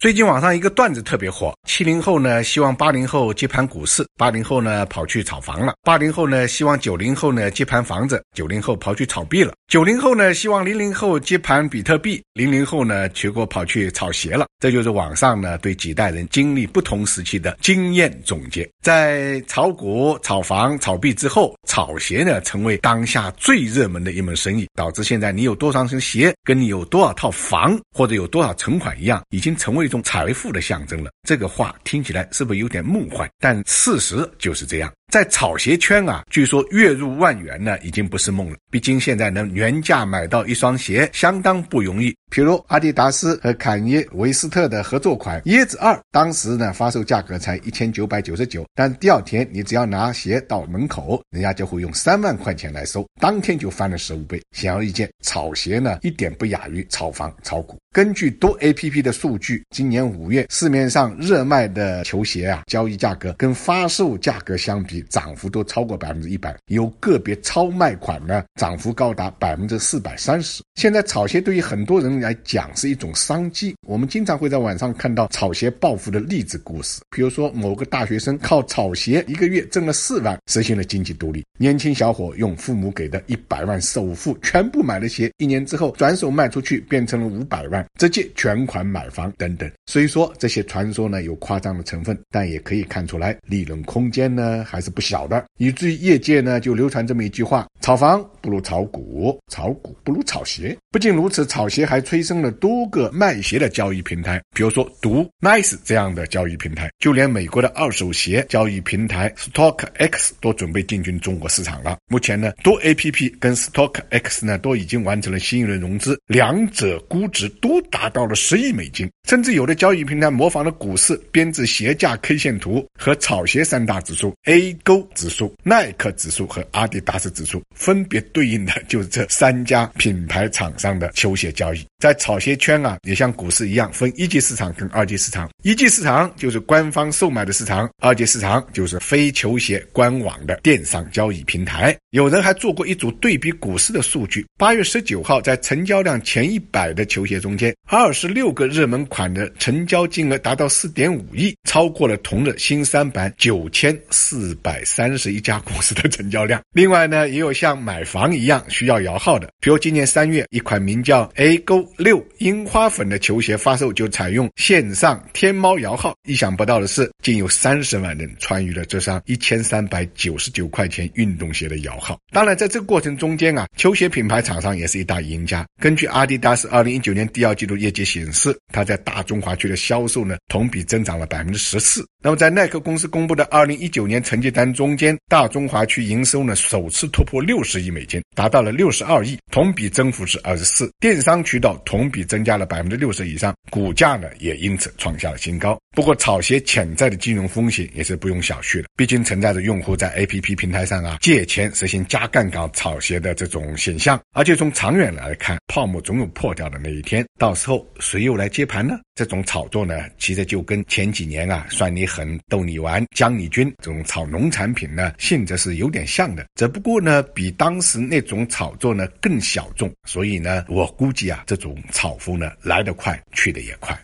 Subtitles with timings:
[0.00, 14.46] 最近网上一个段子特别火，七零后呢希望八零后接盘股市，八零后呢跑去炒房了；八零后呢希望九零后呢接盘房子，九零后跑去炒币了；九零后呢希望零零后接盘比特币，零零后呢结果跑去炒鞋了。
[14.58, 18.66] 这就是网上呢对几代人经历不同时期的经验总结。
[18.82, 29.86] 在炒股、炒房、炒币之后，炒鞋呢成为当下最热门的一门生意，导致现在你有多少双鞋，跟你有多少套房或者有多少存款一样，已经成为。
[29.86, 33.28] 一种财富的象征了，这个话听起来是不是有点梦幻？
[33.40, 34.92] 但事实就是这样。
[35.10, 38.56] 在草鞋圈啊，据说月入万元呢，已经不是梦了。
[38.70, 42.16] 毕竟现在能原价买到一双鞋，相当不容易。
[42.30, 54.40] 比如阿迪达斯和坎耶维斯特的合作款椰子二，当时呢发售价格才一千九百九十九，但第二天你只要拿鞋到门口，人家就会用三万块钱来收，当天就翻了十五倍。
[54.52, 57.76] 显而易见，草鞋呢一点不亚于炒房炒股。
[57.92, 64.99] 根据多 A P P 的数据，今年五月市面上热卖的球鞋啊，交易价格跟发售价格相比。
[65.02, 70.62] 涨幅都超过百分之一百，有个别超卖款呢，涨幅高达百分之四百三十。
[70.74, 89.70] 现在炒鞋对于很多人来讲是一种商机，我们经常会在网上看到炒鞋暴富的例子故事，比如说某个大学生靠炒鞋一个月挣了四万，实现了经济独立；年轻小伙用父母给的一百万首付全部买了鞋，一年之后转手卖出去变成了五百万，直接全款买房等等。
[89.86, 94.89] 所以说这些传说呢有夸张的成分，但也可以看出来利润空间呢还是。
[94.90, 100.76] 不小的，以至于业界呢就流传这么一句话：炒房不如炒股，炒股不如炒鞋。
[100.90, 106.90] 不仅如此，炒鞋还催生了多个卖鞋的交易平台，比如说毒 Nice 这样的交易平台。
[106.98, 111.96] 就连美国的二手鞋交易平台 StockX 都准备进军中国市场了。
[112.08, 119.10] 目前呢，多 APP 跟 StockX 呢都已经完成了新一轮融资，两者估值都达到了十亿美金。
[119.28, 124.76] 甚至有的交易平台模仿了股市，编制鞋架 K 线图和炒鞋三大指数 A。
[124.82, 131.84] 勾指数、耐克指数和阿迪达斯指数分别对应的 就是这三家品牌厂商的球鞋交易。
[131.98, 135.50] 在草鞋圈啊，也像股市一样分一级市场跟二级市场。
[135.62, 141.96] 一级市场就是官方售卖的市场，二级市场就是非球鞋官网的电商交易平台。
[142.10, 156.60] 有人还做过一组对比股市的数据：八月十九号，在成交量前一百的球鞋中间，二十六个热门款的成交金额达到四点五亿，超过了同日新三板九千四百三十一家公司的成交量。
[156.72, 161.86] 另外呢，也有像买房一样需要摇号的，比如今年三月，一款名叫 A Go。
[161.98, 172.18] 六樱花粉的球鞋发售就采用线上天猫摇号，意想不到的是，竟有三十万人参与了这双一千三百九十九块钱运动鞋的摇号。
[172.32, 175.66] 当然，在这个过程中间啊，球鞋品牌厂商也是一大赢家。
[175.78, 182.06] 根据阿迪达斯二零一九年第二季度业绩显示，它在大中华区的销售呢，同比增长了百分之十四。
[182.22, 190.88] 那么，在耐克公司公布的二零一九年成绩单中间，大中华区营收呢首次突破六十亿美金，达到了六十二亿，同比增幅是二十四。
[191.00, 191.76] 电商渠道。
[191.84, 195.79] 同比增加了百分之六十以上，股价呢也因此创下了新高。
[196.00, 204.18] 不过，炒鞋潜在的金融风险也是不用小觑的，毕竟存在着用户在 A P P 平台上啊借钱实行加杠杆炒鞋的这种现象。
[204.32, 208.98] 而且从长远来看，泡沫总有破掉的那一天，到时候谁又来接盘呢？
[209.14, 219.92] 这种炒作呢，其实就跟前几年啊算你狠、逗你玩、将你军这种炒农产品呢性质是有点像的，只不过呢比当时那种炒作呢更小众。
[220.08, 221.76] 所以呢，我估计啊这种。
[221.92, 223.94] 炒夫呢来得快，去得也快。